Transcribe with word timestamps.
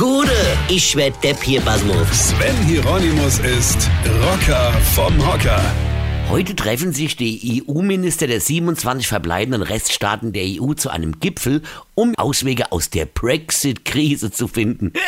Gude, 0.00 0.32
ich 0.70 0.96
werd 0.96 1.22
Depp 1.22 1.42
hier, 1.42 1.60
Basmus. 1.60 2.30
Sven 2.30 2.56
Hieronymus 2.66 3.38
ist 3.40 3.90
Rocker 4.22 4.72
vom 4.94 5.14
Hocker. 5.30 5.60
Heute 6.30 6.56
treffen 6.56 6.94
sich 6.94 7.16
die 7.16 7.62
EU-Minister 7.68 8.26
der 8.26 8.40
27 8.40 9.06
verbleibenden 9.06 9.60
Reststaaten 9.60 10.32
der 10.32 10.44
EU 10.46 10.72
zu 10.72 10.88
einem 10.88 11.20
Gipfel, 11.20 11.60
um 11.94 12.14
Auswege 12.14 12.72
aus 12.72 12.88
der 12.88 13.04
Brexit-Krise 13.04 14.32
zu 14.32 14.48
finden. 14.48 14.94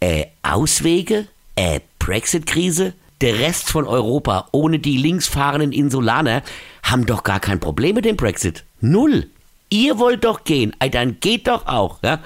Äh, 0.00 0.26
Auswege? 0.42 1.28
Äh, 1.54 1.78
Brexit-Krise? 2.00 2.92
Der 3.20 3.38
Rest 3.38 3.70
von 3.70 3.86
Europa 3.86 4.48
ohne 4.50 4.80
die 4.80 4.98
linksfahrenden 4.98 5.72
Insulaner 5.72 6.42
haben 6.82 7.06
doch 7.06 7.22
gar 7.22 7.38
kein 7.40 7.60
Problem 7.60 7.94
mit 7.94 8.04
dem 8.04 8.16
Brexit. 8.16 8.64
Null. 8.80 9.30
Ihr 9.74 9.98
wollt 9.98 10.24
doch 10.24 10.44
gehen, 10.44 10.72
dann 10.92 11.18
geht 11.18 11.48
doch 11.48 11.66
auch. 11.66 11.98
Ja? 12.04 12.20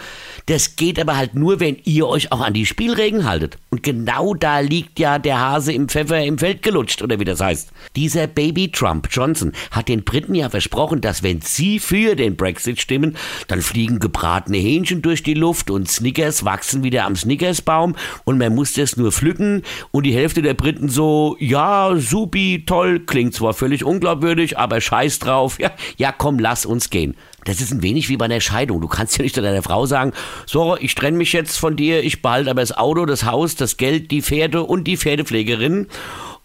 Das 0.44 0.76
geht 0.76 1.00
aber 1.00 1.16
halt 1.16 1.34
nur, 1.34 1.60
wenn 1.60 1.78
ihr 1.84 2.06
euch 2.06 2.30
auch 2.30 2.42
an 2.42 2.52
die 2.52 2.66
Spielregeln 2.66 3.24
haltet. 3.24 3.56
Und 3.70 3.82
genau 3.82 4.34
da 4.34 4.60
liegt 4.60 4.98
ja 4.98 5.18
der 5.18 5.40
Hase 5.40 5.72
im 5.72 5.88
Pfeffer 5.88 6.22
im 6.22 6.36
Feld 6.36 6.60
gelutscht, 6.60 7.00
oder 7.00 7.18
wie 7.18 7.24
das 7.24 7.40
heißt. 7.40 7.70
Dieser 7.96 8.26
Baby 8.26 8.70
Trump 8.70 9.08
Johnson 9.10 9.52
hat 9.70 9.88
den 9.88 10.04
Briten 10.04 10.34
ja 10.34 10.50
versprochen, 10.50 11.00
dass 11.00 11.22
wenn 11.22 11.40
sie 11.40 11.78
für 11.78 12.16
den 12.16 12.36
Brexit 12.36 12.82
stimmen, 12.82 13.16
dann 13.46 13.62
fliegen 13.62 13.98
gebratene 13.98 14.58
Hähnchen 14.58 15.00
durch 15.00 15.22
die 15.22 15.32
Luft 15.32 15.70
und 15.70 15.90
Snickers 15.90 16.44
wachsen 16.44 16.82
wieder 16.82 17.06
am 17.06 17.16
Snickersbaum 17.16 17.96
und 18.24 18.36
man 18.36 18.54
muss 18.54 18.74
das 18.74 18.98
nur 18.98 19.10
pflücken 19.10 19.62
und 19.90 20.04
die 20.04 20.14
Hälfte 20.14 20.42
der 20.42 20.52
Briten 20.52 20.90
so, 20.90 21.34
ja, 21.40 21.96
supi, 21.96 22.64
toll, 22.66 23.00
klingt 23.00 23.32
zwar 23.32 23.54
völlig 23.54 23.84
unglaubwürdig, 23.84 24.58
aber 24.58 24.82
scheiß 24.82 25.18
drauf, 25.18 25.58
ja, 25.60 25.70
ja 25.96 26.12
komm, 26.12 26.38
lass 26.38 26.66
uns 26.66 26.90
gehen. 26.90 27.16
Das 27.48 27.62
ist 27.62 27.72
ein 27.72 27.82
wenig 27.82 28.10
wie 28.10 28.18
bei 28.18 28.26
einer 28.26 28.42
Scheidung. 28.42 28.82
Du 28.82 28.88
kannst 28.88 29.16
ja 29.16 29.22
nicht 29.22 29.34
zu 29.34 29.40
deiner 29.40 29.62
Frau 29.62 29.86
sagen, 29.86 30.12
so, 30.44 30.76
ich 30.78 30.94
trenne 30.94 31.16
mich 31.16 31.32
jetzt 31.32 31.58
von 31.58 31.76
dir, 31.76 32.04
ich 32.04 32.20
behalte 32.20 32.50
aber 32.50 32.60
das 32.60 32.76
Auto, 32.76 33.06
das 33.06 33.24
Haus, 33.24 33.54
das 33.54 33.78
Geld, 33.78 34.10
die 34.10 34.20
Pferde 34.20 34.62
und 34.62 34.84
die 34.84 34.98
Pferdepflegerin. 34.98 35.86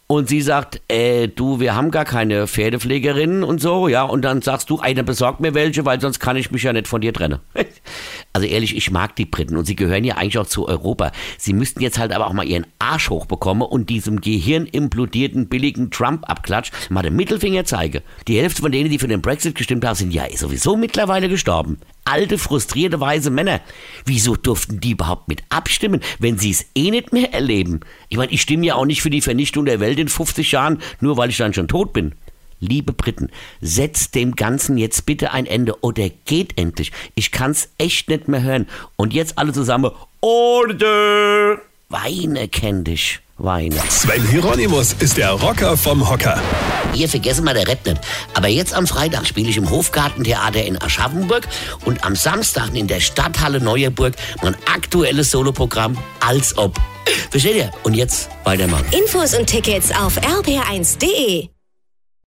Und 0.08 0.30
sie 0.30 0.42
sagt, 0.42 0.82
äh, 0.88 1.28
du, 1.28 1.60
wir 1.60 1.76
haben 1.76 1.92
gar 1.92 2.06
keine 2.06 2.48
Pferdepflegerinnen 2.48 3.44
und 3.44 3.60
so, 3.60 3.90
ja. 3.90 4.04
Und 4.04 4.22
dann 4.22 4.42
sagst 4.42 4.70
du, 4.70 4.80
einer 4.80 5.04
besorgt 5.04 5.42
mir 5.42 5.54
welche, 5.54 5.84
weil 5.86 6.00
sonst 6.00 6.20
kann 6.20 6.38
ich 6.38 6.52
mich 6.52 6.64
ja 6.64 6.72
nicht 6.72 6.88
von 6.88 7.02
dir 7.02 7.14
trennen. 7.14 7.40
Also 8.36 8.48
ehrlich, 8.48 8.76
ich 8.76 8.90
mag 8.90 9.16
die 9.16 9.26
Briten 9.26 9.58
und 9.58 9.66
sie 9.66 9.76
gehören 9.76 10.04
ja 10.04 10.18
eigentlich 10.18 10.40
auch 10.40 10.48
zu 10.48 10.68
Europa. 10.68 11.12
Sie 11.38 11.54
müssten 11.54 11.82
jetzt 11.82 12.00
halt 12.00 12.12
aber 12.12 12.26
auch 12.26 12.34
mal 12.34 12.48
ihren 12.48 12.66
Arsch 12.80 13.12
hochbekommen 13.12 13.62
und 13.62 13.92
diesem 13.92 14.22
gehirnimplodierten, 14.22 15.50
billigen 15.50 15.92
Trump-Abklatsch 15.92 16.72
mal 16.90 17.04
den 17.04 17.16
Mittelfinger 17.16 17.64
zeige. 17.66 18.02
Die 18.28 18.40
Hälfte 18.40 18.64
von 18.64 18.72
denen, 18.72 18.90
die 18.90 18.98
für 18.98 19.08
den 19.08 19.22
Brexit 19.22 19.54
gestimmt 19.54 19.86
haben, 19.86 19.96
sind 19.96 20.12
ja 20.12 20.26
sowieso 20.36 20.76
mittlerweile 20.76 21.30
gestorben. 21.30 21.78
Alte, 22.06 22.40
frustrierte, 22.40 23.00
weise 23.00 23.30
Männer. 23.30 23.62
Wieso 24.04 24.36
durften 24.36 24.80
die 24.80 24.92
überhaupt 24.92 25.28
mit 25.28 25.44
abstimmen, 25.50 26.02
wenn 26.18 26.40
sie 26.40 26.50
es 26.50 26.66
eh 26.74 26.90
nicht 26.90 27.14
mehr 27.14 27.36
erleben? 27.36 27.82
Ich 28.10 28.18
meine, 28.18 28.32
ich 28.32 28.42
stimme 28.42 28.66
ja 28.66 28.76
auch 28.76 28.86
nicht 28.86 29.04
für 29.04 29.12
die 29.12 29.22
Vernichtung 29.22 29.66
der 29.66 29.80
Welt 29.80 30.00
in 30.00 30.08
50 30.08 30.52
Jahren, 30.52 30.80
nur 31.02 31.18
weil 31.18 31.30
ich 31.30 31.38
dann 31.38 31.54
schon 31.54 31.68
tot 31.68 31.94
bin. 31.94 32.16
Liebe 32.64 32.94
Briten, 32.94 33.30
setzt 33.62 34.16
dem 34.16 34.36
Ganzen 34.36 34.78
jetzt 34.78 35.06
bitte 35.06 35.32
ein 35.32 35.46
Ende 35.46 35.84
oder 35.84 36.10
geht 36.26 36.58
endlich. 36.58 36.92
Ich 37.16 37.32
kann's 37.32 37.70
echt 37.78 38.10
nicht 38.10 38.28
mehr 38.28 38.42
hören. 38.42 38.68
Und 38.96 39.14
jetzt 39.14 39.38
alle 39.38 39.54
zusammen, 39.54 39.92
Order! 40.22 41.60
Weine 41.90 42.48
kenn 42.48 42.84
dich. 42.84 43.20
Weine. 43.38 43.76
Sven 43.90 44.26
Hieronymus 44.30 44.94
ist 45.00 45.18
der 45.18 45.32
Rocker 45.32 45.76
vom 45.76 46.10
Hocker. 46.10 46.42
Ihr 46.94 47.10
vergessen 47.10 47.44
mal 47.44 47.54
der 47.54 47.68
Rap 47.68 47.86
nicht. 47.86 48.00
Aber 48.34 48.48
jetzt 48.48 48.74
am 48.74 48.88
Freitag 48.88 49.28
spiele 49.28 49.50
ich 49.50 49.58
im 49.58 49.70
Hofgartentheater 49.70 50.64
in 50.64 50.82
Aschaffenburg 50.82 51.48
und 51.84 52.06
am 52.06 52.16
Samstag 52.16 52.74
in 52.74 52.88
der 52.88 53.00
Stadthalle 53.00 53.60
Neuerburg 53.60 54.14
mein 54.42 54.56
aktuelles 54.74 55.32
Soloprogramm 55.32 55.98
als 56.20 56.58
ob. 56.58 56.80
Versteht 57.32 57.56
ihr? 57.56 57.72
Und 57.84 57.96
jetzt 57.96 58.30
weitermachen. 58.44 58.86
Infos 58.92 59.34
und 59.34 59.48
Tickets 59.48 59.92
auf 59.92 60.18
rb1.de. 60.20 61.53